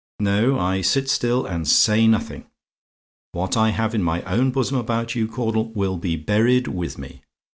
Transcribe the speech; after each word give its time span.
No: 0.19 0.57
I 0.57 0.81
sit 0.81 1.09
still 1.11 1.45
and 1.45 1.67
say 1.67 2.07
nothing; 2.07 2.47
what 3.33 3.55
I 3.55 3.69
have 3.69 3.93
in 3.93 4.01
my 4.01 4.23
own 4.23 4.49
bosom 4.49 4.77
about 4.77 5.13
you, 5.13 5.27
Caudle, 5.27 5.71
will 5.75 5.97
be 5.97 6.15
buried 6.15 6.67
with 6.67 6.97
me. 6.97 7.21